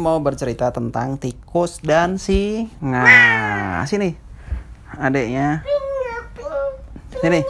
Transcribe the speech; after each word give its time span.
mau 0.00 0.16
bercerita 0.24 0.72
tentang 0.72 1.20
tikus 1.20 1.84
dan 1.84 2.16
singa. 2.16 3.04
Sini. 3.84 4.16
Adiknya. 4.96 5.60
Sini. 7.20 7.44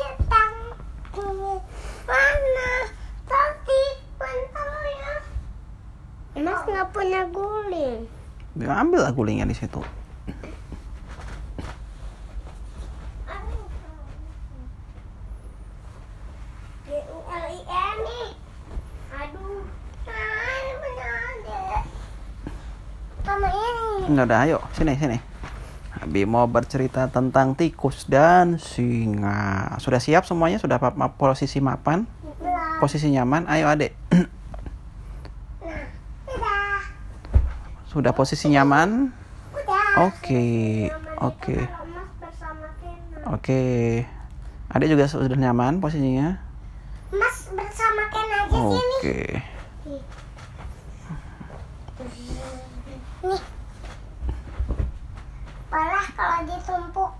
Mas 6.40 6.66
nggak 6.66 6.90
punya 6.90 7.22
guling. 7.30 8.10
Ambil 8.58 9.00
lah 9.06 9.14
gulingnya 9.14 9.46
di 9.46 9.54
situ. 9.54 9.78
nggak 24.14 24.28
ada 24.30 24.38
ayo 24.46 24.58
sini 24.74 24.98
sini. 24.98 25.18
Abi 26.00 26.24
mau 26.24 26.46
bercerita 26.46 27.10
tentang 27.10 27.58
tikus 27.58 28.06
dan 28.08 28.56
singa. 28.56 29.74
Sudah 29.82 29.98
siap 29.98 30.24
semuanya? 30.24 30.56
Sudah 30.62 30.78
map 30.80 31.18
posisi 31.18 31.58
mapan? 31.58 32.06
Posisi 32.80 33.12
nyaman? 33.12 33.44
Ayo 33.50 33.68
adek 33.68 33.92
sudah 37.90 38.14
posisi 38.14 38.46
nyaman? 38.46 39.10
Oke 39.98 40.88
oke. 41.18 41.58
Oke. 43.34 43.62
Adek 44.70 44.94
juga 44.94 45.10
sudah 45.10 45.34
nyaman 45.34 45.82
posisinya? 45.82 46.38
Mas 47.10 47.50
bersama 47.50 48.06
Ken 48.14 48.30
aja 48.30 48.58
oke. 48.62 48.78
Okay. 49.02 49.42
Malah 55.70 56.06
kalau 56.18 56.38
ditumpuk. 56.50 57.10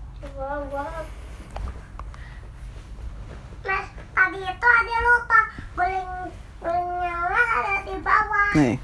Mas, 3.61 3.87
tadi 4.11 4.39
itu 4.43 4.67
ada 4.67 4.95
lupa 5.07 5.39
guling 5.71 6.11
gulingnya 6.59 7.15
Mas 7.31 7.49
ada 7.55 7.75
di 7.87 7.95
bawah. 8.03 8.51
Nih. 8.59 8.75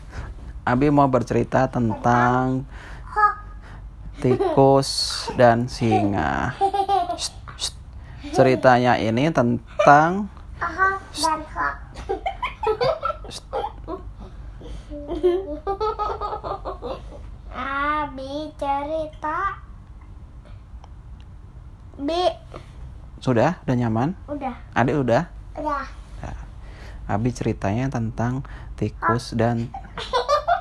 Abi 0.67 0.91
mau 0.91 1.07
bercerita 1.07 1.63
tentang 1.71 2.67
Hok. 3.07 3.33
tikus 4.19 4.89
dan 5.39 5.71
singa. 5.71 6.51
Shh, 7.15 7.31
shh. 7.55 7.71
Ceritanya 8.35 8.99
ini 8.99 9.31
tentang 9.31 10.27
Hok 10.59 10.99
dan 11.15 11.39
hok. 11.47 11.75
Abi 17.55 18.51
cerita. 18.59 19.46
Bi, 22.07 22.23
sudah, 23.19 23.59
udah 23.67 23.75
nyaman? 23.75 24.15
udah, 24.31 24.55
Adik 24.71 24.95
udah? 24.95 25.27
udah. 25.59 25.83
Abi 27.07 27.31
ceritanya 27.31 27.87
tentang 27.87 28.43
tikus 28.75 29.31
dan 29.35 29.67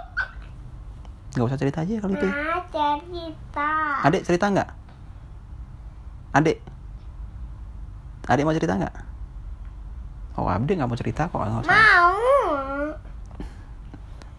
nggak 1.34 1.46
usah 1.46 1.58
cerita 1.58 1.82
aja 1.82 1.98
kalau 1.98 2.14
itu. 2.14 2.26
ya. 2.26 2.34
Nah, 2.34 2.62
cerita. 2.70 3.70
Adik 4.06 4.22
cerita 4.26 4.46
nggak? 4.50 4.70
Adik, 6.38 6.58
adik 8.26 8.42
mau 8.46 8.54
cerita 8.54 8.74
nggak? 8.78 8.94
Oh, 10.38 10.46
Abi 10.46 10.70
nggak 10.74 10.86
mau 10.86 10.98
cerita 10.98 11.26
kok 11.26 11.38
nggak 11.38 11.62
usah. 11.66 11.74
Mau. 11.74 12.14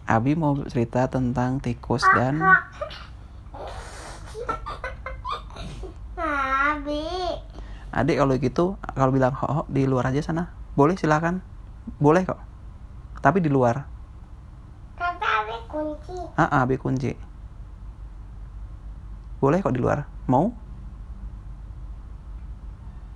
Abi 0.08 0.32
mau 0.32 0.56
cerita 0.64 1.08
tentang 1.12 1.60
tikus 1.60 2.04
dan 2.16 2.40
Abi. 6.68 7.04
adik 7.98 8.16
kalau 8.20 8.34
gitu 8.36 8.64
kalau 8.98 9.10
bilang 9.16 9.32
ho, 9.32 9.46
ho, 9.48 9.62
di 9.72 9.82
luar 9.88 10.04
aja 10.12 10.20
sana 10.20 10.44
boleh 10.78 10.94
silakan 11.00 11.40
boleh 11.98 12.22
kok 12.28 12.38
tapi 13.24 13.38
di 13.44 13.50
luar 13.50 13.88
Kata 14.98 15.26
Abi 15.42 15.56
kunci. 15.72 16.16
ah 16.36 16.48
Abi 16.62 16.76
kunci 16.76 17.10
boleh 19.38 19.58
kok 19.62 19.74
di 19.74 19.80
luar 19.80 19.98
mau 20.26 20.50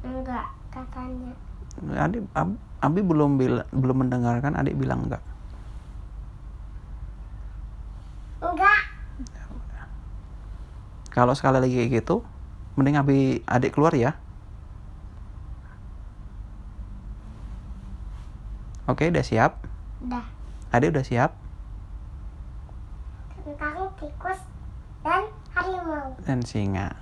Enggak, 0.02 0.46
katanya. 0.74 1.32
adik 2.04 2.22
Ab- 2.34 2.58
Abi 2.82 3.00
belum 3.06 3.38
bil- 3.38 3.66
belum 3.70 3.96
mendengarkan 4.06 4.58
adik 4.58 4.74
bilang 4.74 5.06
enggak 5.06 5.22
Enggak. 8.42 8.80
kalau 11.12 11.34
sekali 11.36 11.58
lagi 11.62 11.74
kayak 11.78 11.90
gitu 12.02 12.24
mending 12.74 12.96
Abi 12.96 13.18
adik 13.44 13.72
keluar 13.72 13.92
ya 13.92 14.16
oke 18.84 19.04
udah 19.04 19.22
siap 19.22 19.62
Udah. 20.00 20.24
adik 20.70 20.90
udah 20.90 21.04
siap 21.04 21.30
Tentang 23.42 23.74
tikus 23.98 24.38
dan 25.02 25.22
harimau. 25.50 26.14
dan 26.22 26.38
singa 26.42 26.94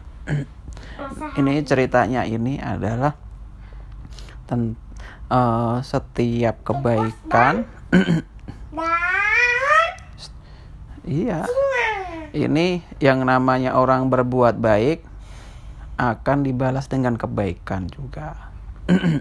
ini 1.37 1.61
ceritanya 1.63 2.25
ini 2.25 2.57
adalah 2.57 3.13
ten- 4.47 4.77
eh, 5.29 5.77
setiap 5.83 6.65
kebaikan 6.65 7.69
dan 8.77 9.89
iya 11.03 11.45
singa. 11.45 12.33
ini 12.33 12.67
yang 12.99 13.21
namanya 13.23 13.77
orang 13.77 14.09
berbuat 14.09 14.57
baik 14.57 15.05
akan 16.01 16.49
dibalas 16.49 16.89
dengan 16.89 17.21
kebaikan 17.21 17.85
juga. 17.93 18.49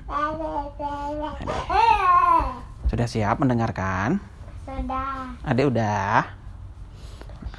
Sudah 2.90 3.08
siap 3.12 3.44
mendengarkan? 3.44 4.24
Sudah. 4.64 5.36
adik 5.44 5.76
udah? 5.76 6.24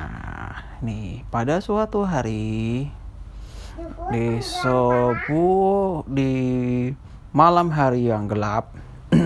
Nah 0.00 0.64
nih 0.80 1.20
pada 1.28 1.60
suatu 1.60 2.08
hari 2.08 2.88
di 4.08 4.26
subuh 4.40 6.08
di 6.08 6.32
malam 7.36 7.68
hari 7.68 8.08
yang 8.08 8.24
gelap 8.24 8.72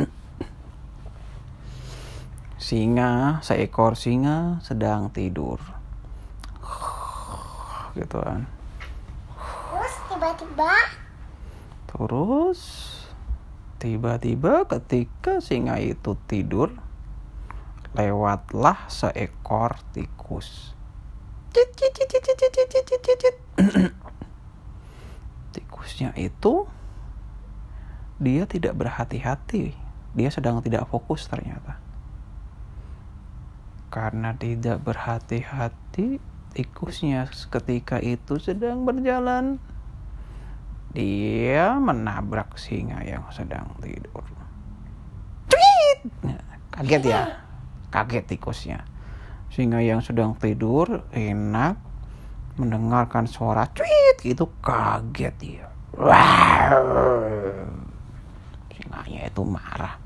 singa 2.66 3.38
seekor 3.47 3.94
singa 3.94 4.59
sedang 4.66 5.15
tidur. 5.15 5.62
Gitu 7.94 8.19
kan 8.19 8.53
tiba-tiba? 10.24 10.72
Terus 11.84 12.60
tiba-tiba 13.76 14.64
ketika 14.64 15.44
singa 15.44 15.76
itu 15.76 16.16
tidur 16.24 16.72
lewatlah 17.92 18.88
seekor 18.88 19.76
tikus. 19.92 20.72
Tikusnya 25.52 26.16
itu 26.16 26.64
dia 28.16 28.48
tidak 28.48 28.80
berhati-hati. 28.80 29.76
Dia 30.16 30.32
sedang 30.32 30.64
tidak 30.64 30.88
fokus 30.88 31.28
ternyata. 31.28 31.76
Karena 33.92 34.32
tidak 34.32 34.80
berhati-hati 34.88 36.16
tikusnya 36.56 37.28
ketika 37.28 38.00
itu 38.00 38.40
sedang 38.40 38.88
berjalan 38.88 39.60
dia 40.94 41.75
menabrak 41.75 42.55
singa 42.55 43.03
yang 43.03 43.27
sedang 43.34 43.66
tidur. 43.82 44.22
Tweet! 45.50 45.99
Nah, 46.22 46.38
kaget 46.71 47.03
ya? 47.03 47.22
Kaget 47.91 48.25
tikusnya. 48.31 48.78
Singa 49.50 49.82
yang 49.82 49.99
sedang 50.06 50.38
tidur 50.38 51.10
enak 51.10 51.75
mendengarkan 52.55 53.26
suara 53.26 53.67
tweet 53.75 54.23
itu 54.23 54.46
kaget 54.62 55.35
dia. 55.43 55.67
Singanya 58.70 59.20
itu 59.26 59.43
marah. 59.43 59.99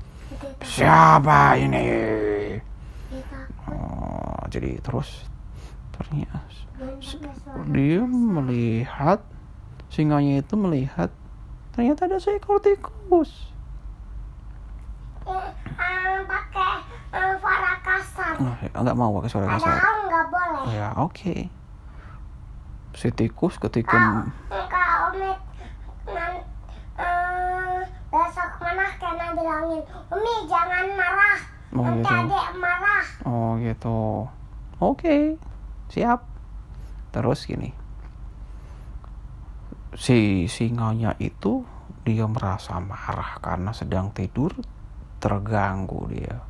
Siapa 0.65 1.57
ini? 1.61 1.85
Oh, 3.69 4.41
jadi 4.49 4.81
terus 4.81 5.29
ternyata 5.93 6.41
dia 7.69 8.01
melihat 8.09 9.21
singanya 9.89 10.39
itu 10.39 10.53
melihat 10.53 11.09
ternyata 11.73 12.05
ada 12.05 12.17
seekor 12.17 12.61
tikus. 12.61 13.49
Eh, 15.29 16.17
pakai 16.25 16.73
eh, 17.11 17.33
suara 17.37 17.73
kasar. 17.81 18.33
oh, 18.41 18.55
nggak 18.81 18.97
mau 18.97 19.13
pakai 19.21 19.29
suara 19.29 19.47
kasar. 19.53 19.77
Padahal 19.77 19.97
nggak 20.05 20.25
boleh. 20.29 20.63
ya 20.73 20.87
oke. 20.97 21.35
Si 22.93 23.07
tikus 23.13 23.55
ketika 23.57 24.25
Kalau 24.49 25.13
Umi 25.13 25.31
nan- 26.09 26.45
eh, 26.97 27.77
besok 28.09 28.51
mana 28.59 28.85
kena 28.97 29.27
bilangin 29.33 29.81
Umi 30.09 30.35
jangan 30.49 30.85
marah. 30.97 31.39
Oh, 31.69 31.85
nanti 31.85 32.01
gitu. 32.01 32.13
adik 32.17 32.47
marah. 32.57 33.05
Oh 33.23 33.49
gitu. 33.61 34.25
Oke 34.81 35.37
siap. 35.87 36.25
Terus 37.09 37.45
gini 37.45 37.73
si 39.97 40.45
singanya 40.45 41.17
itu 41.17 41.65
dia 42.05 42.25
merasa 42.29 42.77
marah 42.77 43.41
karena 43.41 43.73
sedang 43.73 44.13
tidur 44.13 44.53
terganggu 45.17 46.09
dia. 46.09 46.41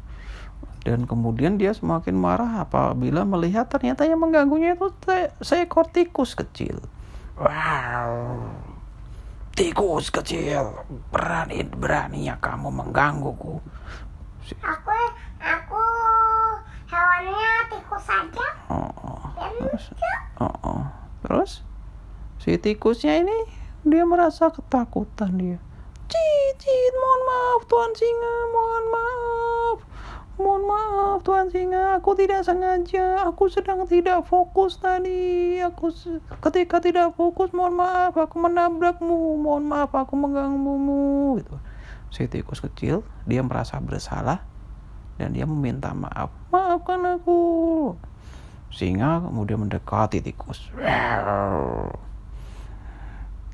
Dan 0.80 1.04
kemudian 1.04 1.60
dia 1.60 1.76
semakin 1.76 2.16
marah 2.16 2.64
apabila 2.64 3.28
melihat 3.28 3.68
ternyata 3.68 4.08
yang 4.08 4.24
mengganggunya 4.24 4.80
itu 4.80 4.92
se- 5.04 5.32
seekor 5.44 5.92
tikus 5.92 6.40
kecil. 6.40 6.80
Wow. 7.36 8.48
Tikus 9.56 10.08
kecil. 10.08 10.72
Berani 11.12 11.68
beraninya 11.68 12.40
kamu 12.40 12.72
menggangguku. 12.72 13.60
Si- 14.48 14.56
Aku 14.64 14.92
aku 15.40 15.84
hewannya 16.88 17.52
tikus 17.76 18.04
saja. 18.08 18.48
oh, 18.72 18.88
oh. 19.04 19.24
Terus, 19.36 19.84
oh, 20.40 20.56
oh. 20.64 20.84
terus 21.28 21.52
si 22.50 22.58
tikusnya 22.58 23.22
ini 23.22 23.38
dia 23.86 24.02
merasa 24.10 24.50
ketakutan 24.50 25.38
dia. 25.38 25.62
Cicit 26.10 26.94
mohon 26.98 27.22
maaf 27.30 27.62
tuan 27.70 27.94
singa 27.94 28.36
mohon 28.50 28.86
maaf. 28.90 29.78
Mohon 30.42 30.64
maaf 30.66 31.20
tuan 31.22 31.46
singa 31.54 32.02
aku 32.02 32.18
tidak 32.18 32.42
sengaja. 32.42 33.22
Aku 33.30 33.54
sedang 33.54 33.86
tidak 33.86 34.26
fokus 34.26 34.82
tadi. 34.82 35.62
Aku 35.62 35.94
ketika 36.50 36.82
tidak 36.82 37.14
fokus 37.14 37.54
mohon 37.54 37.78
maaf 37.78 38.18
aku 38.18 38.42
menabrakmu. 38.42 39.38
Mohon 39.38 39.70
maaf 39.70 39.94
aku 39.94 40.18
mengganggumu 40.18 41.38
gitu. 41.46 41.54
Si 42.10 42.26
tikus 42.26 42.66
kecil 42.66 43.06
dia 43.30 43.46
merasa 43.46 43.78
bersalah 43.78 44.42
dan 45.22 45.38
dia 45.38 45.46
meminta 45.46 45.94
maaf. 45.94 46.34
Maafkan 46.50 47.22
aku. 47.22 47.94
Singa 48.74 49.22
kemudian 49.22 49.62
mendekati 49.62 50.18
tikus. 50.26 50.74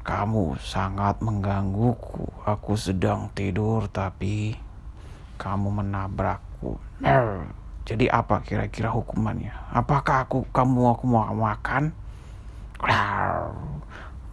Kamu 0.05 0.61
sangat 0.61 1.17
menggangguku. 1.25 2.29
Aku 2.45 2.77
sedang 2.77 3.33
tidur 3.33 3.89
tapi 3.89 4.53
kamu 5.41 5.81
menabrakku. 5.81 6.77
Jadi 7.85 8.05
apa 8.09 8.41
kira-kira 8.45 8.93
hukumannya? 8.93 9.53
Apakah 9.73 10.29
aku 10.29 10.45
kamu 10.53 10.93
aku 10.93 11.03
mau 11.09 11.25
makan? 11.33 11.89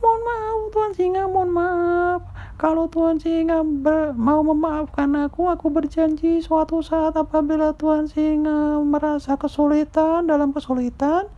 Mohon 0.02 0.20
maaf 0.26 0.60
Tuan 0.72 0.90
Singa, 0.96 1.24
mohon 1.28 1.50
maaf. 1.52 2.20
Kalau 2.56 2.88
Tuan 2.88 3.20
Singa 3.20 3.60
ber- 3.62 4.16
mau 4.16 4.40
memaafkan 4.40 5.14
aku, 5.14 5.46
aku 5.52 5.68
berjanji 5.68 6.40
suatu 6.40 6.80
saat 6.80 7.12
apabila 7.14 7.76
Tuan 7.76 8.08
Singa 8.08 8.80
merasa 8.82 9.36
kesulitan 9.36 10.26
dalam 10.26 10.50
kesulitan, 10.56 11.28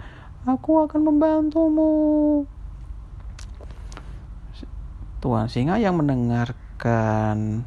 aku 0.46 0.86
akan 0.86 1.00
membantumu. 1.02 2.46
Tuan 5.24 5.48
Singa 5.48 5.80
yang 5.80 5.96
mendengarkan 5.96 7.64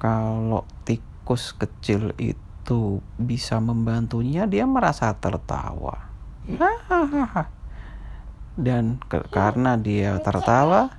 kalau 0.00 0.64
tikus 0.88 1.52
kecil 1.52 2.16
itu 2.16 3.04
bisa 3.20 3.60
membantunya, 3.60 4.48
dia 4.48 4.64
merasa 4.64 5.12
tertawa. 5.12 6.08
Dan 8.56 8.96
ke- 9.04 9.28
karena 9.28 9.76
dia 9.76 10.16
tertawa, 10.24 10.96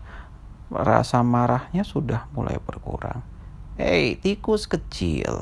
rasa 0.70 1.26
marahnya 1.26 1.82
sudah 1.82 2.30
mulai 2.38 2.62
berkurang. 2.62 3.26
Hei, 3.82 4.14
tikus 4.14 4.70
kecil. 4.70 5.42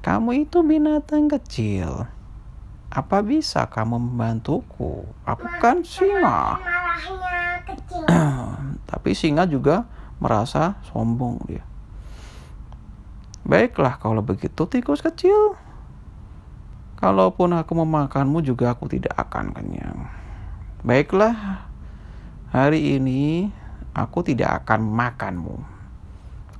Kamu 0.00 0.48
itu 0.48 0.64
binatang 0.64 1.28
kecil. 1.28 2.08
Apa 2.88 3.20
bisa 3.20 3.68
kamu 3.68 4.00
membantuku? 4.00 5.04
Aku 5.28 5.46
kan 5.60 5.84
singa. 5.84 6.56
Tapi 8.92 9.16
singa 9.16 9.48
juga 9.48 9.88
merasa 10.20 10.76
sombong 10.92 11.40
dia. 11.48 11.64
Baiklah 13.42 13.96
kalau 13.96 14.20
begitu 14.20 14.68
tikus 14.68 15.00
kecil. 15.00 15.56
Kalaupun 17.00 17.56
aku 17.58 17.72
memakanmu 17.74 18.44
juga 18.46 18.76
aku 18.76 18.86
tidak 18.86 19.16
akan 19.18 19.50
kenyang. 19.50 20.06
Baiklah, 20.86 21.66
hari 22.54 23.00
ini 23.00 23.50
aku 23.90 24.22
tidak 24.22 24.62
akan 24.62 24.86
makanmu. 24.86 25.58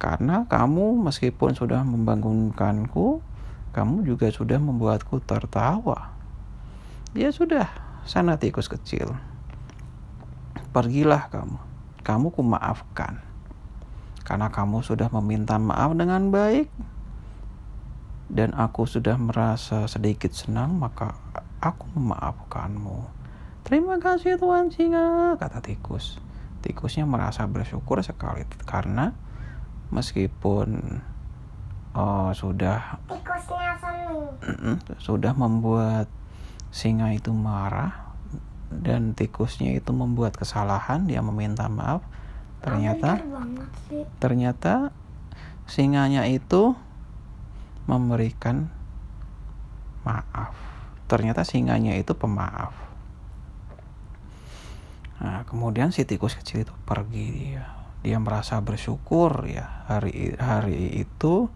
Karena 0.02 0.42
kamu 0.50 0.98
meskipun 0.98 1.54
sudah 1.54 1.86
membangunkanku, 1.86 3.22
kamu 3.70 4.02
juga 4.02 4.26
sudah 4.34 4.58
membuatku 4.58 5.22
tertawa. 5.22 6.10
Ya 7.14 7.30
sudah, 7.30 7.70
sana 8.02 8.34
tikus 8.34 8.66
kecil. 8.66 9.14
Pergilah 10.74 11.30
kamu. 11.30 11.71
Kamu 12.02 12.34
kumaafkan. 12.34 13.22
Karena 14.22 14.50
kamu 14.50 14.86
sudah 14.86 15.10
meminta 15.18 15.58
maaf 15.58 15.94
dengan 15.98 16.30
baik 16.30 16.70
dan 18.32 18.56
aku 18.56 18.88
sudah 18.88 19.20
merasa 19.20 19.84
sedikit 19.84 20.32
senang, 20.32 20.78
maka 20.80 21.12
aku 21.60 21.84
memaafkanmu. 21.98 23.22
Terima 23.62 24.00
kasih 24.00 24.40
Tuan 24.40 24.72
Singa, 24.72 25.36
kata 25.36 25.60
tikus. 25.60 26.16
Tikusnya 26.64 27.04
merasa 27.04 27.44
bersyukur 27.44 28.00
sekali 28.00 28.48
karena 28.64 29.12
meskipun 29.92 31.02
oh, 31.92 32.30
sudah 32.32 33.02
Tikusnya 33.10 33.74
sudah 34.98 35.32
membuat 35.36 36.08
singa 36.72 37.12
itu 37.12 37.30
marah 37.30 38.01
dan 38.80 39.12
tikusnya 39.12 39.76
itu 39.76 39.92
membuat 39.92 40.34
kesalahan 40.40 41.04
dia 41.04 41.20
meminta 41.20 41.68
maaf. 41.68 42.00
Ternyata 42.64 43.20
ternyata 44.16 44.94
singanya 45.68 46.24
itu 46.24 46.72
memberikan 47.84 48.72
maaf. 50.06 50.56
Ternyata 51.10 51.44
singanya 51.44 51.92
itu 51.98 52.16
pemaaf. 52.16 52.72
Nah 55.20 55.44
kemudian 55.44 55.92
si 55.92 56.08
tikus 56.08 56.34
kecil 56.34 56.64
itu 56.64 56.74
pergi 56.88 57.26
dia 57.30 57.64
dia 58.02 58.18
merasa 58.18 58.58
bersyukur 58.58 59.46
ya. 59.46 59.86
Hari 59.86 60.40
hari 60.40 61.04
itu 61.04 61.52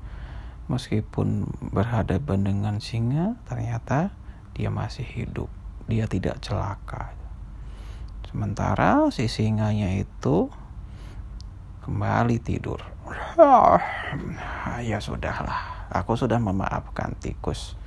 meskipun 0.66 1.46
berhadapan 1.70 2.42
dengan 2.42 2.82
singa 2.82 3.38
ternyata 3.46 4.14
dia 4.54 4.70
masih 4.70 5.06
hidup 5.06 5.50
dia 5.86 6.10
tidak 6.10 6.42
celaka. 6.42 7.14
Sementara 8.26 9.06
si 9.14 9.30
singanya 9.30 9.94
itu 9.94 10.50
kembali 11.86 12.36
tidur. 12.42 12.82
Ya 14.82 14.98
sudahlah 14.98 15.88
aku 15.94 16.18
sudah 16.18 16.42
memaafkan 16.42 17.14
tikus. 17.22 17.78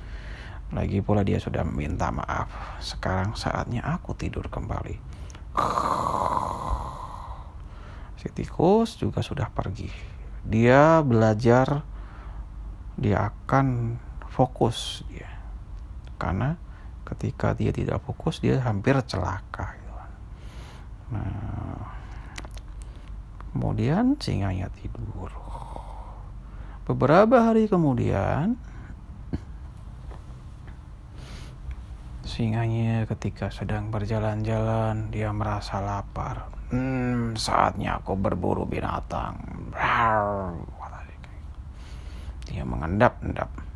Lagi 0.70 1.02
pula 1.02 1.26
dia 1.26 1.36
sudah 1.42 1.66
meminta 1.66 2.08
maaf. 2.14 2.80
Sekarang 2.80 3.36
saatnya 3.36 3.84
aku 3.84 4.16
tidur 4.16 4.48
kembali. 4.48 4.96
Si 8.16 8.28
tikus 8.32 8.96
juga 8.96 9.20
sudah 9.20 9.50
pergi. 9.52 9.90
Dia 10.46 11.04
belajar 11.04 11.84
dia 12.96 13.28
akan 13.28 13.98
fokus 14.30 15.04
dia. 15.10 15.28
Karena 16.16 16.56
ketika 17.04 17.56
dia 17.56 17.72
tidak 17.72 18.02
fokus 18.04 18.38
dia 18.38 18.60
hampir 18.60 18.96
celaka 19.06 19.76
gitu. 19.76 19.94
Nah 21.16 21.84
kemudian 23.50 24.14
singanya 24.22 24.70
tidur. 24.70 25.30
Beberapa 26.86 27.50
hari 27.50 27.66
kemudian 27.66 28.54
singanya 32.22 33.04
ketika 33.10 33.50
sedang 33.50 33.90
berjalan-jalan 33.90 35.10
dia 35.10 35.34
merasa 35.34 35.82
lapar. 35.82 36.46
Hmm 36.70 37.34
saatnya 37.34 37.98
aku 37.98 38.14
berburu 38.14 38.64
binatang. 38.64 39.34
Dia 42.50 42.66
mengendap-endap 42.66 43.70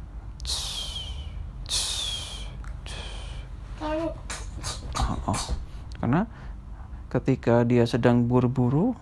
Kayak 3.73 3.73
Oh, 3.84 5.18
oh. 5.28 5.42
Karena 6.00 6.24
ketika 7.12 7.62
dia 7.62 7.84
sedang 7.84 8.24
berburu, 8.24 8.96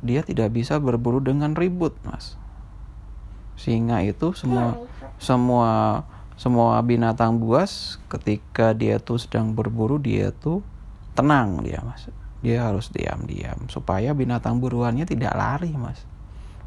dia 0.00 0.24
tidak 0.26 0.52
bisa 0.56 0.80
berburu 0.80 1.20
dengan 1.20 1.54
ribut, 1.54 1.94
Mas. 2.02 2.34
Singa 3.60 4.00
itu 4.02 4.32
semua 4.32 4.80
semua 5.20 6.02
semua 6.40 6.80
binatang 6.80 7.36
buas 7.36 8.00
ketika 8.08 8.72
dia 8.72 8.96
tuh 8.96 9.20
sedang 9.20 9.52
berburu 9.52 10.00
dia 10.00 10.32
tuh 10.32 10.64
tenang 11.12 11.60
dia, 11.60 11.84
Mas. 11.84 12.08
Dia 12.40 12.64
harus 12.64 12.88
diam-diam 12.88 13.68
supaya 13.68 14.16
binatang 14.16 14.56
buruannya 14.58 15.04
tidak 15.04 15.36
lari, 15.36 15.76
Mas. 15.76 16.00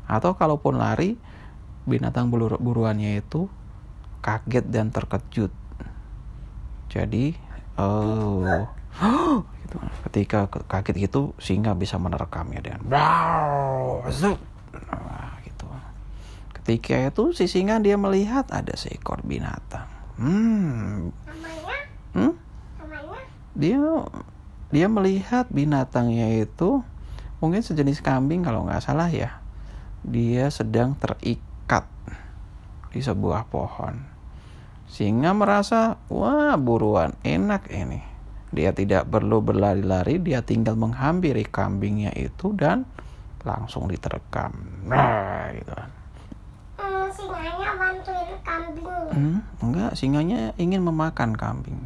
Atau 0.06 0.38
kalaupun 0.38 0.78
lari, 0.78 1.18
binatang 1.90 2.30
buru- 2.30 2.62
buruannya 2.62 3.18
itu 3.18 3.50
kaget 4.22 4.70
dan 4.70 4.94
terkejut. 4.94 5.50
Jadi, 6.94 7.34
oh, 7.82 8.46
gitu. 9.66 9.78
ketika 10.10 10.46
kaget 10.70 11.10
gitu 11.10 11.34
singa 11.42 11.74
bisa 11.74 11.98
menerekamnya 11.98 12.62
dengan 12.62 12.86
nah, 14.94 15.42
gitu. 15.42 15.66
Ketika 16.62 17.10
itu 17.10 17.34
si 17.34 17.50
singa 17.50 17.82
dia 17.82 17.98
melihat 17.98 18.46
ada 18.54 18.78
seekor 18.78 19.26
binatang. 19.26 19.90
Hmm, 20.22 21.10
hmm? 22.14 22.34
Dia 23.58 23.78
dia 24.74 24.88
melihat 24.90 25.50
binatangnya 25.50 26.46
itu 26.46 26.86
mungkin 27.38 27.62
sejenis 27.62 28.02
kambing 28.02 28.42
kalau 28.42 28.66
nggak 28.66 28.82
salah 28.82 29.06
ya 29.10 29.38
dia 30.02 30.50
sedang 30.50 30.98
terikat 30.98 31.86
di 32.90 33.00
sebuah 33.04 33.46
pohon 33.54 34.02
sehingga 34.94 35.34
merasa 35.34 35.98
wah 36.14 36.54
buruan 36.54 37.18
enak 37.26 37.66
ini 37.74 38.06
dia 38.54 38.70
tidak 38.70 39.10
perlu 39.10 39.42
berlari-lari 39.42 40.22
dia 40.22 40.46
tinggal 40.46 40.78
menghampiri 40.78 41.50
kambingnya 41.50 42.14
itu 42.14 42.54
dan 42.54 42.86
langsung 43.42 43.90
diterkam 43.90 44.54
nah 44.86 45.50
gitu 45.50 45.74
Hmm, 46.74 47.06
singanya 47.14 47.70
bantuin 47.78 48.34
kambing. 48.42 48.90
Hmm, 49.14 49.40
enggak, 49.62 49.92
singanya 49.94 50.40
ingin 50.58 50.82
memakan 50.82 51.38
kambing. 51.38 51.86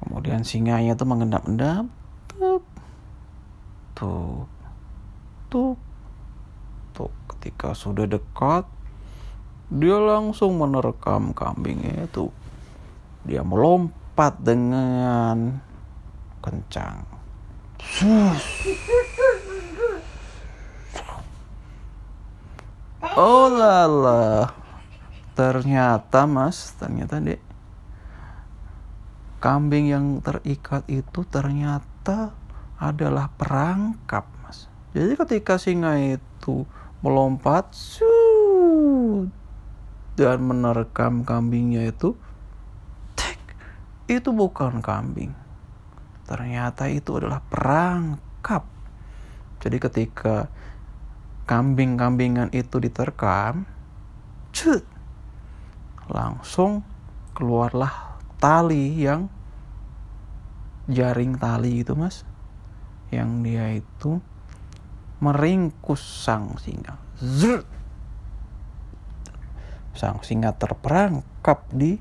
Kemudian 0.00 0.40
singanya 0.40 0.96
itu 0.96 1.04
mengendap-endap, 1.04 1.84
tup, 2.32 2.64
tup, 3.92 4.48
tup, 5.52 5.78
tup. 6.96 7.12
Ketika 7.36 7.76
sudah 7.76 8.08
dekat, 8.08 8.64
dia 9.66 9.98
langsung 9.98 10.62
menerkam 10.62 11.34
kambingnya 11.34 12.06
itu. 12.06 12.30
Dia 13.26 13.42
melompat 13.42 14.38
dengan 14.38 15.58
kencang. 16.38 17.02
Sus. 17.82 18.44
Oh 23.16 23.50
lala. 23.50 24.54
Ternyata 25.34 26.24
mas, 26.24 26.72
ternyata 26.78 27.18
dek. 27.18 27.42
Kambing 29.42 29.92
yang 29.92 30.06
terikat 30.24 30.86
itu 30.88 31.26
ternyata 31.28 32.32
adalah 32.78 33.28
perangkap 33.34 34.24
mas. 34.46 34.70
Jadi 34.96 35.12
ketika 35.12 35.60
singa 35.60 35.98
itu 36.00 36.64
melompat, 37.04 37.68
suut, 37.76 38.15
dan 40.16 40.40
menerkam 40.40 41.22
kambingnya 41.22 41.92
itu, 41.92 42.16
tek, 43.12 43.36
itu 44.08 44.32
bukan 44.32 44.80
kambing. 44.80 45.36
Ternyata 46.24 46.88
itu 46.88 47.20
adalah 47.20 47.44
perangkap. 47.44 48.64
Jadi 49.60 49.76
ketika 49.76 50.48
kambing-kambingan 51.46 52.50
itu 52.50 52.80
diterkam, 52.80 53.68
cut, 54.50 54.82
langsung 56.08 56.82
keluarlah 57.36 58.18
tali 58.40 59.04
yang 59.04 59.28
jaring 60.88 61.36
tali 61.36 61.84
itu 61.84 61.92
mas, 61.92 62.24
yang 63.12 63.44
dia 63.44 63.76
itu 63.76 64.18
meringkus 65.20 66.00
sang 66.00 66.56
singa. 66.56 66.96
Zrrt. 67.20 67.75
Sang 69.96 70.20
singa 70.20 70.52
terperangkap 70.52 71.64
di 71.72 71.96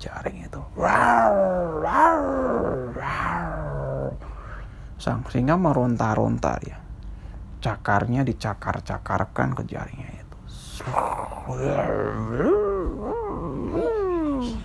jaring 0.00 0.48
itu. 0.48 0.60
Sang 4.96 5.22
singa 5.28 5.54
meronta-ronta 5.60 6.56
dia 6.58 6.84
cakarnya 7.64 8.28
dicakar-cakarkan 8.28 9.56
ke 9.56 9.62
jaringnya 9.64 10.20
itu. 10.20 10.38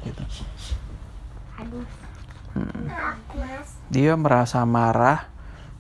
Gitu. 0.04 0.24
Hmm. 2.52 2.92
Dia 3.88 4.20
merasa 4.20 4.68
marah 4.68 5.32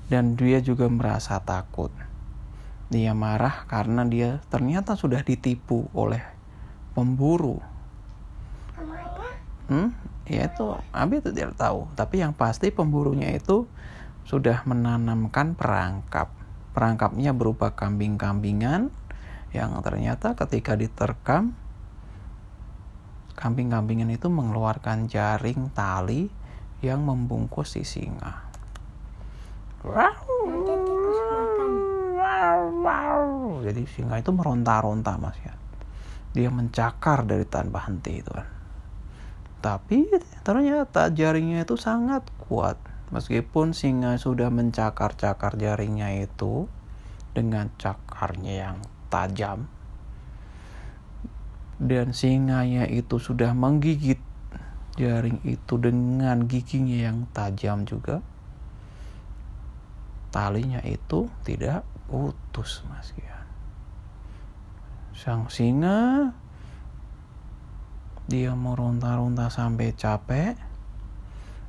dan 0.07 0.39
dia 0.39 0.63
juga 0.63 0.87
merasa 0.87 1.43
takut. 1.43 1.91
Dia 2.87 3.11
marah 3.11 3.67
karena 3.67 4.07
dia 4.07 4.39
ternyata 4.47 4.95
sudah 4.95 5.19
ditipu 5.19 5.91
oleh 5.91 6.23
pemburu. 6.99 7.63
Hmm, 9.71 9.95
ya 10.27 10.51
itu 10.51 10.75
Abi 10.91 11.23
itu 11.23 11.31
tidak 11.31 11.55
tahu. 11.55 11.87
Tapi 11.95 12.19
yang 12.19 12.35
pasti 12.35 12.75
pemburunya 12.75 13.31
itu 13.31 13.63
sudah 14.27 14.67
menanamkan 14.67 15.55
perangkap. 15.55 16.27
Perangkapnya 16.75 17.31
berupa 17.31 17.71
kambing-kambingan 17.71 18.91
yang 19.55 19.71
ternyata 19.79 20.35
ketika 20.35 20.75
diterkam 20.75 21.55
kambing-kambingan 23.39 24.11
itu 24.11 24.27
mengeluarkan 24.27 25.07
jaring 25.07 25.71
tali 25.71 26.27
yang 26.83 27.07
membungkus 27.07 27.79
si 27.79 27.87
singa. 27.87 28.51
Jadi 33.63 33.81
singa 33.87 34.19
itu 34.19 34.31
meronta-ronta 34.35 35.15
mas 35.15 35.39
ya. 35.39 35.55
Dia 36.33 36.53
mencakar 36.53 37.25
dari 37.25 37.45
tanpa 37.45 37.89
henti 37.89 38.21
itu 38.21 38.31
kan. 38.31 38.47
Tapi 39.59 40.07
ternyata 40.45 41.11
jaringnya 41.11 41.67
itu 41.67 41.75
sangat 41.75 42.23
kuat. 42.47 42.79
Meskipun 43.09 43.73
singa 43.73 44.15
sudah 44.21 44.53
mencakar-cakar 44.53 45.57
jaringnya 45.57 46.21
itu 46.21 46.69
dengan 47.33 47.73
cakarnya 47.75 48.53
yang 48.69 48.77
tajam. 49.09 49.65
Dan 51.79 52.11
singanya 52.13 52.85
itu 52.85 53.17
sudah 53.17 53.55
menggigit 53.55 54.19
jaring 54.99 55.39
itu 55.47 55.79
dengan 55.79 56.43
giginya 56.45 57.09
yang 57.09 57.17
tajam 57.31 57.87
juga. 57.87 58.19
Talinya 60.29 60.83
itu 60.85 61.31
tidak 61.47 61.87
putus 62.11 62.85
mas 62.85 63.15
ya. 63.15 63.38
Sang 65.19 65.51
singa. 65.51 66.31
Dia 68.31 68.55
meronta-ronta 68.55 69.51
sampai 69.51 69.91
capek. 69.91 70.55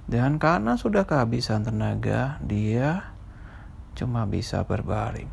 Dan 0.06 0.38
karena 0.38 0.78
sudah 0.78 1.02
kehabisan 1.02 1.66
tenaga 1.66 2.38
dia 2.46 3.10
cuma 3.98 4.22
bisa 4.30 4.62
berbaring. 4.62 5.26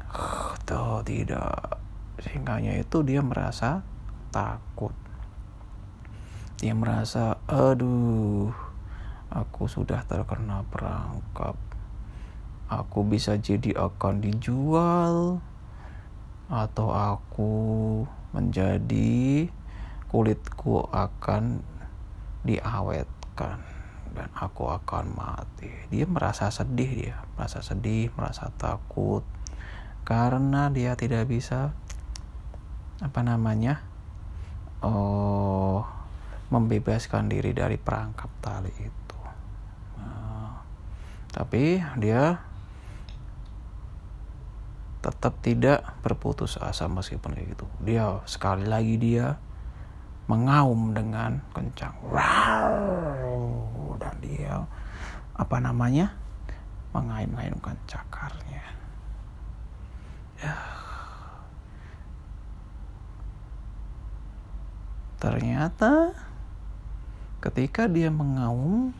Atau 0.57 1.05
tidak. 1.05 1.77
Singanya 2.17 2.73
itu 2.81 3.05
dia 3.05 3.21
merasa 3.21 3.85
takut. 4.33 4.97
Dia 6.57 6.73
merasa 6.73 7.37
aduh 7.45 8.49
aku 9.29 9.69
sudah 9.69 10.01
terkena 10.09 10.65
perangkap. 10.65 11.53
Aku 12.65 13.05
bisa 13.05 13.37
jadi 13.37 13.77
akan 13.77 14.25
dijual 14.25 15.37
atau 16.47 16.95
aku 16.95 17.53
menjadi 18.31 19.47
kulitku 20.07 20.87
akan 20.87 21.59
diawetkan 22.47 23.59
dan 24.15 24.29
aku 24.33 24.71
akan 24.71 25.11
mati. 25.13 25.67
Dia 25.91 26.07
merasa 26.07 26.47
sedih 26.47 26.91
dia, 26.91 27.17
merasa 27.35 27.59
sedih, 27.59 28.09
merasa 28.15 28.49
takut 28.55 29.21
karena 30.07 30.71
dia 30.71 30.95
tidak 30.95 31.27
bisa 31.27 31.75
apa 33.03 33.19
namanya? 33.21 33.83
Oh, 34.79 35.83
membebaskan 36.47 37.27
diri 37.27 37.51
dari 37.51 37.75
perangkap 37.75 38.31
tali 38.39 38.71
itu. 38.71 39.19
Nah, 39.99 40.63
tapi 41.35 41.83
dia 41.99 42.46
tetap 45.07 45.39
tidak 45.39 45.87
berputus 46.03 46.59
asa 46.59 46.91
meskipun 46.91 47.31
kayak 47.31 47.55
gitu. 47.55 47.63
Dia 47.79 48.19
sekali 48.27 48.67
lagi 48.67 48.99
dia 48.99 49.39
mengaum 50.27 50.91
dengan 50.91 51.39
kencang. 51.55 51.95
Wow, 52.11 53.95
dan 53.95 54.19
dia 54.19 54.67
apa 55.39 55.57
namanya? 55.63 56.11
mengaum-ngaumkan 56.91 57.77
cakarnya. 57.85 58.65
Ya. 60.41 60.55
Ternyata 65.21 66.17
ketika 67.37 67.85
dia 67.85 68.09
mengaum 68.09 68.97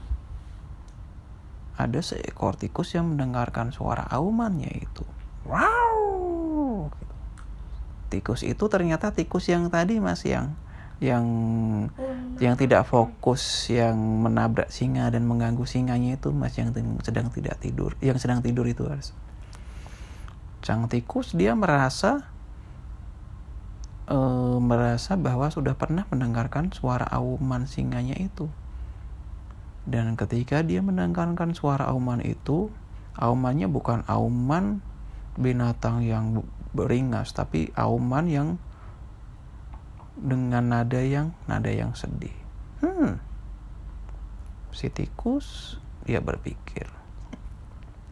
ada 1.78 2.02
seekor 2.02 2.54
tikus 2.58 2.94
yang 2.94 3.14
mendengarkan 3.14 3.74
suara 3.74 4.06
aumannya 4.14 4.78
itu. 4.78 5.06
Wow. 5.46 5.87
Tikus. 8.08 8.44
Itu 8.48 8.72
ternyata 8.72 9.12
tikus 9.12 9.52
yang 9.52 9.68
tadi 9.68 10.00
Mas 10.00 10.24
yang 10.24 10.56
yang 10.98 11.26
yang 12.42 12.58
tidak 12.58 12.90
fokus 12.90 13.70
yang 13.70 13.98
menabrak 13.98 14.74
singa 14.74 15.14
dan 15.14 15.30
mengganggu 15.30 15.62
singanya 15.70 16.18
itu 16.18 16.34
mas 16.34 16.58
yang 16.58 16.74
sedang 17.06 17.30
tidak 17.30 17.62
tidur. 17.62 17.94
Yang 18.02 18.26
sedang 18.26 18.42
tidur 18.42 18.66
itu 18.66 18.82
harus 18.90 19.14
sang 20.66 20.90
tikus 20.90 21.38
dia 21.38 21.54
merasa 21.54 22.28
eh, 24.10 24.58
merasa 24.58 25.14
bahwa 25.16 25.48
sudah 25.54 25.78
pernah 25.78 26.10
mendengarkan 26.10 26.74
suara 26.74 27.06
auman 27.14 27.70
singanya 27.70 28.18
itu. 28.18 28.50
Dan 29.88 30.20
ketika 30.20 30.66
dia 30.66 30.84
mendengarkan 30.84 31.56
suara 31.56 31.88
auman 31.94 32.20
itu 32.26 32.74
aumannya 33.16 33.70
bukan 33.70 34.04
auman 34.10 34.84
binatang 35.38 36.02
yang 36.04 36.42
beringas 36.78 37.34
tapi 37.34 37.74
auman 37.74 38.30
yang 38.30 38.50
dengan 40.14 40.70
nada 40.70 41.02
yang 41.02 41.34
nada 41.50 41.74
yang 41.74 41.98
sedih. 41.98 42.34
Hmm. 42.86 43.18
Si 44.70 44.94
tikus 44.94 45.78
dia 46.06 46.22
berpikir, 46.22 46.86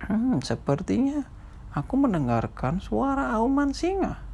hmm, 0.09 0.41
sepertinya 0.41 1.29
aku 1.77 1.93
mendengarkan 1.93 2.81
suara 2.81 3.29
auman 3.37 3.77
singa 3.77 4.25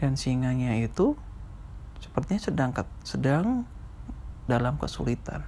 dan 0.00 0.16
singanya 0.16 0.80
itu 0.80 1.14
sepertinya 2.00 2.40
sedang 2.40 2.70
sedang 3.04 3.46
dalam 4.48 4.80
kesulitan. 4.80 5.44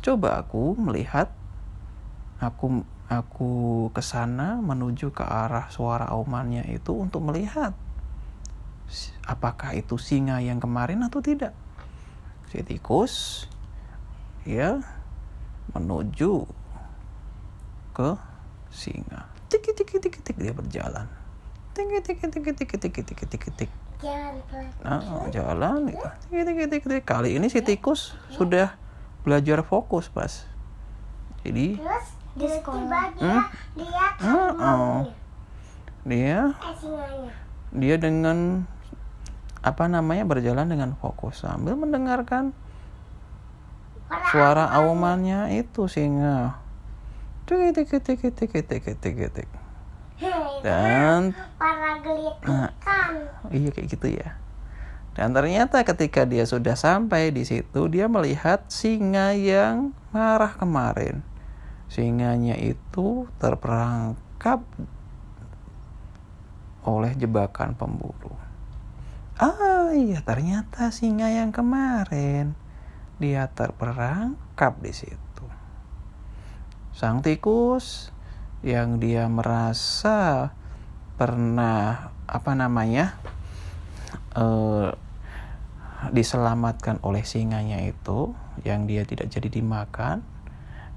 Coba 0.00 0.40
aku 0.40 0.74
melihat 0.80 1.30
aku 2.40 2.82
aku 3.08 3.88
ke 3.96 4.04
sana 4.04 4.60
menuju 4.60 5.16
ke 5.16 5.24
arah 5.24 5.72
suara 5.72 6.12
aumannya 6.12 6.68
itu 6.68 6.92
untuk 6.92 7.24
melihat 7.24 7.72
apakah 9.24 9.76
itu 9.76 9.96
singa 10.00 10.40
yang 10.40 10.60
kemarin 10.60 11.04
atau 11.04 11.20
tidak. 11.20 11.52
Si 12.48 12.60
tikus 12.64 13.44
ya 14.48 14.80
menuju 15.76 16.48
ke 17.92 18.16
singa. 18.72 19.28
Tiki 19.48 19.72
tiki 19.72 19.96
tiki 20.00 20.20
tiki 20.20 20.40
dia 20.40 20.52
berjalan. 20.56 21.08
Tiki 21.76 22.00
tiki 22.04 22.24
tiki 22.28 22.52
tiki 22.56 23.48
tiki. 23.52 23.76
Jalan 23.98 24.38
pelan. 24.46 24.70
Nah, 24.84 25.26
jalan 25.28 25.78
gitu. 25.92 26.08
Tiki 26.28 26.42
tiki 26.44 26.64
tiki 26.68 26.86
tiki. 26.88 27.02
Kali 27.04 27.36
ini 27.36 27.52
si 27.52 27.60
tikus 27.60 28.16
sudah 28.32 28.76
belajar 29.24 29.60
fokus, 29.60 30.08
Pas. 30.08 30.48
Jadi 31.44 31.76
Terus 31.76 32.17
di 32.38 32.46
hmm? 32.46 33.42
dia 33.74 34.06
hmm, 34.22 34.50
oh, 34.54 34.62
oh. 34.62 34.98
dia? 36.06 36.54
Dia 37.74 37.96
dengan 38.00 38.64
apa 39.60 39.84
namanya 39.90 40.24
berjalan 40.24 40.70
dengan 40.70 40.94
fokus 40.96 41.42
sambil 41.42 41.74
mendengarkan 41.74 42.54
suara 44.30 44.70
aumannya 44.78 45.58
itu 45.58 45.90
singa. 45.90 46.62
Tik 47.44 47.74
tik 47.74 47.90
tik 48.00 48.22
tik 48.32 48.54
tik 49.02 49.18
tik 49.34 49.50
dan 50.62 51.34
nah, 52.42 52.70
iya 53.54 53.70
kayak 53.70 53.88
gitu 53.94 54.08
ya. 54.10 54.34
Dan 55.14 55.34
ternyata 55.34 55.82
ketika 55.82 56.22
dia 56.22 56.46
sudah 56.46 56.78
sampai 56.78 57.34
di 57.34 57.42
situ 57.42 57.90
dia 57.90 58.06
melihat 58.06 58.62
singa 58.70 59.34
yang 59.34 59.94
marah 60.14 60.54
kemarin 60.54 61.22
singanya 61.88 62.54
itu 62.60 63.24
terperangkap 63.40 64.60
oleh 66.84 67.12
jebakan 67.16 67.76
pemburu. 67.76 68.32
Ah 69.40 69.92
iya 69.92 70.20
ternyata 70.24 70.92
singa 70.92 71.32
yang 71.32 71.52
kemarin. 71.52 72.56
Dia 73.18 73.50
terperangkap 73.50 74.78
di 74.78 74.92
situ. 74.94 75.46
Sang 76.94 77.24
tikus 77.24 78.14
yang 78.62 78.98
dia 78.98 79.26
merasa 79.30 80.50
pernah 81.18 82.14
apa 82.26 82.52
namanya 82.54 83.14
eh, 84.34 84.90
diselamatkan 86.14 87.02
oleh 87.02 87.26
singanya 87.26 87.82
itu 87.82 88.34
yang 88.62 88.86
dia 88.86 89.02
tidak 89.02 89.30
jadi 89.30 89.50
dimakan 89.50 90.22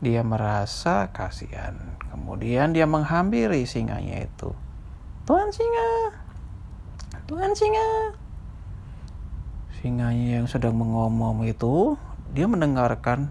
dia 0.01 0.25
merasa 0.25 1.13
kasihan. 1.13 1.77
Kemudian 2.09 2.73
dia 2.73 2.89
menghampiri 2.89 3.69
singanya 3.69 4.25
itu. 4.25 4.49
Tuan 5.29 5.53
singa! 5.53 6.17
Tuan 7.29 7.53
singa! 7.53 8.17
Singanya 9.77 10.41
yang 10.41 10.47
sedang 10.49 10.73
mengomong 10.73 11.45
itu 11.45 11.95
dia 12.33 12.49
mendengarkan 12.49 13.29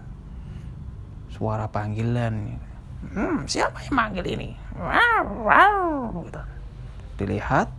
suara 1.27 1.67
panggilan. 1.67 2.55
Hmm, 3.11 3.43
siapa 3.43 3.83
yang 3.91 3.95
manggil 3.95 4.25
ini? 4.31 4.49
Wow, 4.79 5.25
wow, 5.43 6.23
gitu. 6.23 6.41
dilihat 7.19 7.69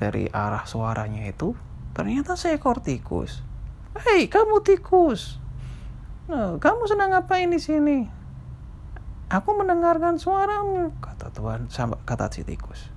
dari 0.00 0.26
arah 0.32 0.64
suaranya 0.64 1.28
itu 1.28 1.52
ternyata 1.92 2.34
seekor 2.34 2.80
tikus. 2.80 3.44
Hei 3.94 4.30
kamu 4.30 4.62
tikus 4.62 5.39
kamu 6.62 6.82
sedang 6.86 7.10
ngapain 7.10 7.50
di 7.50 7.58
sini? 7.58 7.98
Aku 9.30 9.54
mendengarkan 9.54 10.18
suaramu 10.18 10.90
kata 10.98 11.30
sama 11.70 11.98
kata 12.02 12.26
si 12.34 12.42
tikus. 12.42 12.90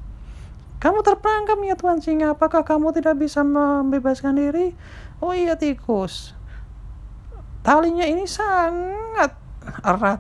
Kamu 0.82 1.00
terperangkap 1.00 1.62
ya 1.64 1.76
tuan 1.78 2.04
singa. 2.04 2.34
Apakah 2.34 2.66
kamu 2.66 2.92
tidak 2.92 3.22
bisa 3.22 3.46
membebaskan 3.46 4.36
diri? 4.36 4.76
Oh 5.24 5.32
iya 5.32 5.56
tikus. 5.56 6.36
Talinya 7.64 8.04
ini 8.04 8.28
sangat 8.28 9.38
erat. 9.86 10.20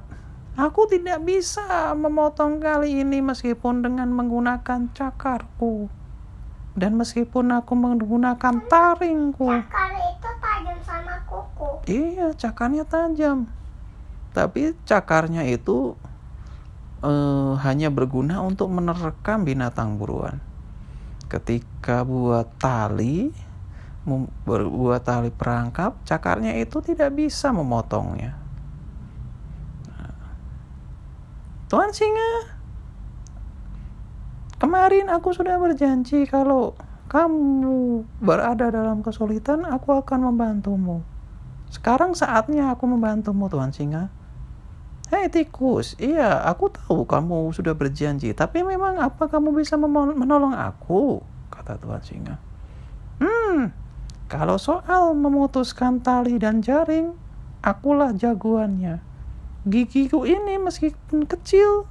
Aku 0.53 0.85
tidak 0.85 1.25
bisa 1.25 1.91
memotong 1.97 2.61
kali 2.61 3.01
ini 3.01 3.19
meskipun 3.25 3.81
dengan 3.81 4.13
menggunakan 4.13 4.93
cakarku. 4.93 5.89
Dan 6.77 6.95
meskipun 6.95 7.57
aku 7.57 7.73
menggunakan 7.73 8.63
taringku. 8.69 9.49
Cakar 9.49 9.91
itu 9.97 10.29
tajam 10.37 10.79
sama 10.85 11.17
kuku. 11.25 11.72
Iya, 11.83 12.31
cakarnya 12.31 12.87
tajam. 12.87 13.51
Tapi 14.31 14.71
cakarnya 14.87 15.43
itu 15.43 15.99
eh, 17.03 17.53
hanya 17.59 17.91
berguna 17.91 18.39
untuk 18.39 18.71
menerkam 18.71 19.43
binatang 19.43 19.99
buruan. 19.99 20.39
Ketika 21.27 22.07
buat 22.07 22.47
tali, 22.55 23.35
berbuat 24.47 25.01
tali 25.03 25.31
perangkap, 25.31 25.99
cakarnya 26.07 26.55
itu 26.55 26.79
tidak 26.79 27.11
bisa 27.19 27.51
memotongnya. 27.51 28.31
Nah. 29.91 30.15
Tuan 31.67 31.91
singa, 31.91 32.31
kemarin 34.55 35.11
aku 35.11 35.35
sudah 35.35 35.59
berjanji 35.59 36.23
kalau 36.31 36.75
kamu 37.11 38.07
berada 38.23 38.71
dalam 38.71 39.03
kesulitan, 39.03 39.67
aku 39.67 39.99
akan 39.99 40.31
membantumu. 40.31 41.12
Sekarang 41.73 42.13
saatnya 42.13 42.69
aku 42.69 42.85
membantumu, 42.85 43.49
Tuan 43.49 43.73
Singa. 43.73 44.13
Hei 45.09 45.25
tikus, 45.25 45.97
iya 45.97 46.45
aku 46.45 46.69
tahu 46.69 47.09
kamu 47.09 47.49
sudah 47.49 47.73
berjanji, 47.73 48.29
tapi 48.37 48.61
memang 48.61 49.01
apa 49.01 49.25
kamu 49.25 49.57
bisa 49.57 49.73
menolong 49.77 50.53
aku? 50.53 51.25
Kata 51.49 51.81
Tuan 51.81 52.01
Singa. 52.05 52.37
Hmm, 53.17 53.73
kalau 54.29 54.61
soal 54.61 55.17
memutuskan 55.17 55.97
tali 55.97 56.37
dan 56.37 56.61
jaring, 56.61 57.17
akulah 57.65 58.13
jagoannya. 58.13 59.01
Gigiku 59.65 60.29
ini 60.29 60.61
meskipun 60.61 61.25
kecil, 61.25 61.89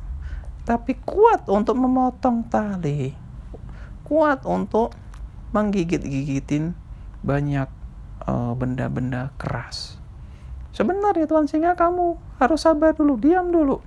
tapi 0.62 0.94
kuat 1.02 1.50
untuk 1.50 1.74
memotong 1.74 2.46
tali. 2.46 3.18
Kuat 4.06 4.46
untuk 4.46 4.94
menggigit-gigitin 5.50 6.74
banyak 7.26 7.81
eh, 8.26 8.52
benda-benda 8.56 9.34
keras. 9.36 9.98
Sebentar 10.72 11.12
ya 11.12 11.28
Tuan 11.28 11.44
Singa, 11.44 11.76
kamu 11.76 12.16
harus 12.40 12.64
sabar 12.64 12.96
dulu, 12.96 13.20
diam 13.20 13.52
dulu. 13.52 13.84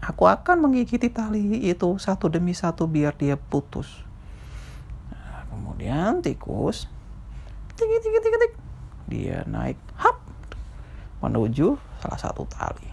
Aku 0.00 0.28
akan 0.28 0.68
menggigiti 0.68 1.12
tali 1.12 1.60
itu 1.64 1.96
satu 2.00 2.28
demi 2.28 2.56
satu 2.56 2.88
biar 2.88 3.16
dia 3.16 3.36
putus. 3.36 4.04
Nah, 5.12 5.44
kemudian 5.52 6.24
tikus, 6.24 6.88
tik 7.76 7.88
tik 7.88 8.20
tik 8.20 8.36
tik 8.36 8.52
dia 9.10 9.42
naik, 9.44 9.76
hap, 9.98 10.22
menuju 11.20 11.76
salah 12.00 12.20
satu 12.20 12.46
tali. 12.46 12.88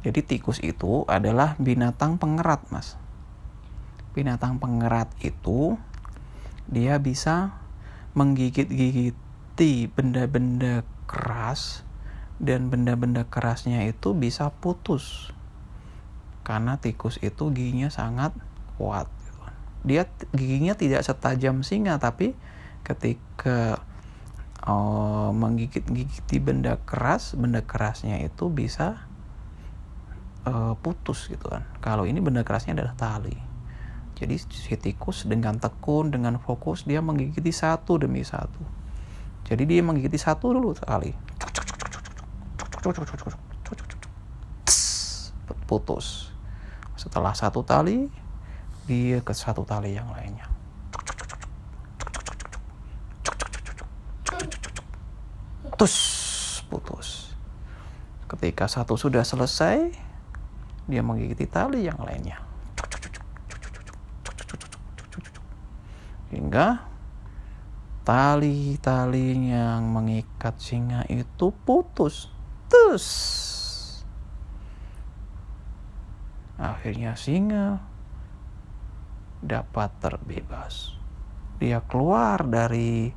Jadi 0.00 0.20
tikus 0.24 0.60
itu 0.60 1.04
adalah 1.08 1.56
binatang 1.60 2.16
pengerat, 2.16 2.68
mas. 2.68 3.00
Binatang 4.12 4.60
pengerat 4.60 5.08
itu 5.24 5.76
dia 6.70 7.00
bisa 7.00 7.56
benda-benda 9.92 10.82
keras 11.04 11.84
dan 12.40 12.72
benda-benda 12.72 13.28
kerasnya 13.28 13.84
itu 13.84 14.16
bisa 14.16 14.48
putus 14.48 15.36
karena 16.40 16.80
tikus 16.80 17.20
itu 17.20 17.52
giginya 17.52 17.92
sangat 17.92 18.32
kuat 18.80 19.06
dia 19.84 20.08
giginya 20.32 20.72
tidak 20.72 21.04
setajam 21.04 21.60
singa 21.60 22.00
tapi 22.00 22.32
ketika 22.80 23.84
uh, 24.66 25.30
menggigit-gigiti 25.32 26.36
benda 26.40 26.76
keras, 26.84 27.36
benda 27.36 27.64
kerasnya 27.64 28.20
itu 28.20 28.52
bisa 28.52 29.04
uh, 30.44 30.76
putus 30.80 31.28
gitu 31.30 31.48
kan. 31.48 31.64
Kalau 31.80 32.04
ini 32.04 32.20
benda 32.20 32.44
kerasnya 32.44 32.76
adalah 32.76 32.96
tali. 32.96 33.36
Jadi 34.20 34.36
si 34.36 34.76
tikus 34.76 35.24
dengan 35.24 35.56
tekun, 35.56 36.12
dengan 36.12 36.36
fokus 36.36 36.84
dia 36.84 37.00
menggigiti 37.00 37.48
satu 37.56 37.96
demi 37.96 38.20
satu. 38.20 38.79
Jadi 39.50 39.62
dia 39.66 39.82
menggigiti 39.82 40.14
satu 40.14 40.54
dulu 40.54 40.70
tali. 40.78 41.10
Putus. 45.66 46.30
Setelah 46.94 47.34
satu 47.34 47.66
tali, 47.66 48.06
dia 48.86 49.18
ke 49.18 49.34
satu 49.34 49.66
tali 49.66 49.98
yang 49.98 50.06
lainnya. 50.14 50.46
Tus, 55.74 55.96
putus. 56.70 57.34
Ketika 58.30 58.70
satu 58.70 58.94
sudah 58.94 59.26
selesai, 59.26 59.90
dia 60.86 61.02
menggigiti 61.02 61.50
tali 61.50 61.90
yang 61.90 61.98
lainnya. 61.98 62.38
Hingga 66.30 66.89
tali-tali 68.10 69.54
yang 69.54 69.86
mengikat 69.86 70.58
singa 70.58 71.06
itu 71.06 71.54
putus. 71.62 72.26
Tus. 72.66 73.06
Akhirnya 76.58 77.14
singa 77.14 77.78
dapat 79.38 79.94
terbebas. 80.02 80.98
Dia 81.62 81.86
keluar 81.86 82.42
dari 82.50 83.14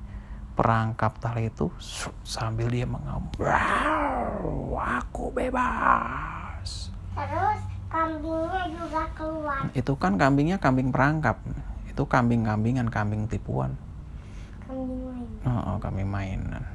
perangkap 0.54 1.18
tali 1.18 1.50
itu 1.50 1.74
sambil 2.22 2.70
dia 2.70 2.86
mengaum. 2.86 3.34
Aku 4.78 5.34
bebas. 5.34 6.94
Terus 7.18 7.62
kambingnya 7.90 8.70
juga 8.70 9.10
keluar. 9.18 9.74
Itu 9.74 9.98
kan 9.98 10.22
kambingnya 10.22 10.62
kambing 10.62 10.94
perangkap. 10.94 11.42
Itu 11.90 12.06
kambing-kambingan, 12.06 12.94
kambing 12.94 13.26
tipuan. 13.26 13.74
Kambing 14.74 15.02
main. 15.06 15.28
Oh, 15.46 15.78
kambing 15.78 16.10
mainan. 16.10 16.66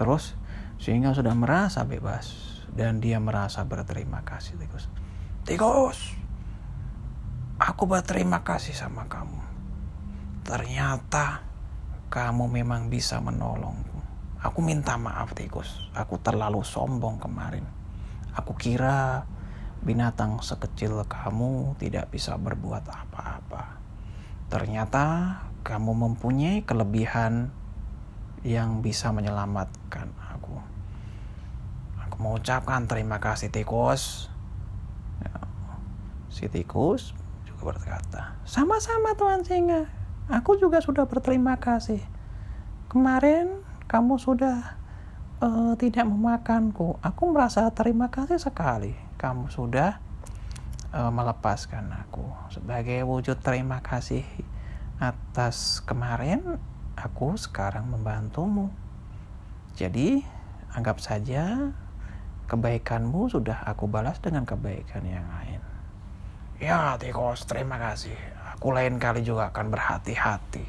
Terus 0.00 0.32
sehingga 0.80 1.12
sudah 1.12 1.36
merasa 1.36 1.84
bebas 1.84 2.32
dan 2.72 3.04
dia 3.04 3.20
merasa 3.20 3.60
berterima 3.68 4.24
kasih 4.24 4.56
tikus. 4.56 4.88
Tikus, 5.44 6.16
aku 7.60 7.84
berterima 7.84 8.40
kasih 8.40 8.72
sama 8.72 9.04
kamu. 9.04 9.40
Ternyata 10.48 11.44
kamu 12.08 12.48
memang 12.48 12.88
bisa 12.88 13.20
menolongku. 13.20 14.00
Aku 14.40 14.64
minta 14.64 14.96
maaf 14.96 15.36
tikus, 15.36 15.92
aku 15.92 16.16
terlalu 16.16 16.64
sombong 16.64 17.20
kemarin. 17.20 17.68
Aku 18.32 18.56
kira 18.56 19.28
binatang 19.84 20.40
sekecil 20.40 21.04
kamu 21.04 21.76
tidak 21.76 22.08
bisa 22.08 22.40
berbuat 22.40 22.88
apa-apa. 22.88 23.76
Ternyata 24.48 25.04
kamu 25.60 25.92
mempunyai 25.92 26.64
kelebihan 26.64 27.52
yang 28.40 28.80
bisa 28.80 29.12
menyelamatkan 29.12 30.08
aku. 30.32 30.56
Aku 32.08 32.16
mengucapkan 32.20 32.88
terima 32.88 33.20
kasih 33.20 33.52
tikus. 33.52 34.32
Ya, 35.20 35.36
si 36.32 36.48
tikus 36.48 37.12
juga 37.44 37.76
berkata, 37.76 38.40
sama-sama 38.48 39.12
Tuan 39.14 39.44
Singa. 39.44 39.92
Aku 40.30 40.56
juga 40.56 40.78
sudah 40.80 41.04
berterima 41.10 41.58
kasih. 41.58 42.00
Kemarin 42.86 43.60
kamu 43.90 44.16
sudah 44.16 44.78
uh, 45.42 45.74
tidak 45.74 46.06
memakanku. 46.06 46.96
Aku 47.02 47.34
merasa 47.34 47.66
terima 47.74 48.08
kasih 48.08 48.38
sekali. 48.38 48.94
Kamu 49.18 49.50
sudah 49.50 49.98
uh, 50.94 51.10
melepaskan 51.10 51.90
aku. 52.06 52.22
Sebagai 52.54 53.02
wujud 53.02 53.42
terima 53.42 53.82
kasih 53.82 54.22
atas 55.00 55.80
kemarin, 55.88 56.60
aku 56.92 57.34
sekarang 57.40 57.88
membantumu. 57.88 58.68
Jadi, 59.74 60.20
anggap 60.76 61.00
saja 61.00 61.72
kebaikanmu 62.44 63.32
sudah 63.32 63.64
aku 63.64 63.88
balas 63.88 64.20
dengan 64.20 64.44
kebaikan 64.44 65.00
yang 65.08 65.24
lain. 65.24 65.62
Ya, 66.60 67.00
Tikos, 67.00 67.48
terima 67.48 67.80
kasih. 67.80 68.12
Aku 68.52 68.76
lain 68.76 69.00
kali 69.00 69.24
juga 69.24 69.48
akan 69.48 69.72
berhati-hati 69.72 70.68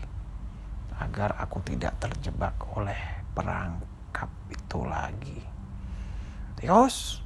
agar 1.03 1.35
aku 1.35 1.59
tidak 1.67 1.99
terjebak 1.99 2.55
oleh 2.79 2.95
perangkap 3.35 4.31
itu 4.47 4.79
lagi. 4.87 5.41
Tikos, 6.55 7.19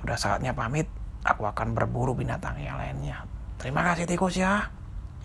sudah 0.00 0.16
saatnya 0.16 0.56
pamit. 0.56 0.88
Aku 1.26 1.44
akan 1.44 1.76
berburu 1.76 2.16
binatang 2.16 2.56
yang 2.56 2.80
lainnya. 2.80 3.26
Terima 3.60 3.84
kasih 3.84 4.08
Tikus 4.08 4.38
ya. 4.38 4.77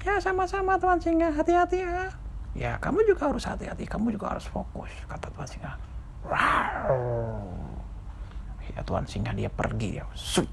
Ya 0.04 0.20
sama-sama 0.20 0.76
Tuan 0.76 1.00
Singa, 1.00 1.32
hati-hati 1.32 1.80
ya. 1.80 2.12
Ya 2.54 2.72
kamu 2.78 3.08
juga 3.08 3.32
harus 3.32 3.48
hati-hati, 3.48 3.88
kamu 3.88 4.14
juga 4.14 4.36
harus 4.36 4.46
fokus, 4.46 4.92
kata 5.08 5.32
Tuan 5.32 5.48
Singa. 5.48 5.74
Ya 8.76 8.82
Tuan 8.84 9.08
Singa 9.08 9.32
dia 9.32 9.48
pergi 9.48 10.04
ya. 10.04 10.06
Sut. 10.12 10.52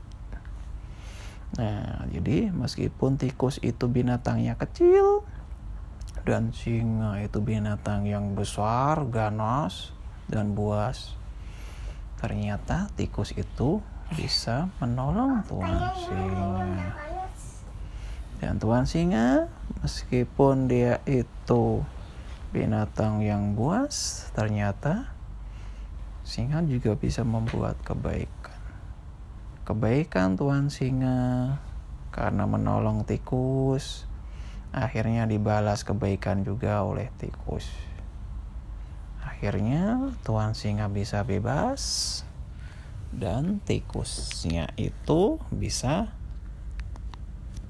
Nah, 1.58 2.06
jadi 2.14 2.54
meskipun 2.54 3.18
tikus 3.18 3.58
itu 3.58 3.90
binatangnya 3.90 4.54
kecil 4.54 5.26
dan 6.22 6.54
singa 6.54 7.18
itu 7.18 7.42
binatang 7.42 8.06
yang 8.06 8.38
besar, 8.38 9.02
ganas 9.10 9.90
dan 10.30 10.54
buas, 10.54 11.18
ternyata 12.22 12.86
tikus 12.94 13.34
itu 13.34 13.82
bisa 14.14 14.70
menolong 14.78 15.42
tuan 15.50 15.90
singa. 15.98 17.09
Dan 18.40 18.56
tuan 18.56 18.88
singa 18.88 19.52
meskipun 19.84 20.64
dia 20.64 21.04
itu 21.04 21.84
binatang 22.50 23.20
yang 23.20 23.52
buas, 23.52 24.26
ternyata 24.32 25.12
singa 26.24 26.64
juga 26.64 26.96
bisa 26.96 27.20
membuat 27.20 27.76
kebaikan. 27.84 28.58
Kebaikan 29.68 30.40
Tuhan 30.40 30.72
singa 30.72 31.60
karena 32.10 32.42
menolong 32.48 33.06
tikus 33.06 34.10
akhirnya 34.70 35.26
dibalas 35.26 35.82
kebaikan 35.82 36.46
juga 36.46 36.82
oleh 36.82 37.10
tikus. 37.18 37.66
Akhirnya 39.20 40.14
Tuhan 40.22 40.54
singa 40.54 40.86
bisa 40.88 41.22
bebas 41.26 42.22
dan 43.10 43.58
tikusnya 43.66 44.70
itu 44.78 45.42
bisa 45.50 46.14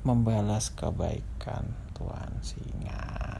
membalas 0.04 0.72
kebaikan 0.76 1.76
Tuhan. 1.96 2.40
Singa 2.40 3.39